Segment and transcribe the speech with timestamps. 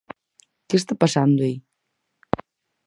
[0.67, 1.55] ¿Que está pasando aí?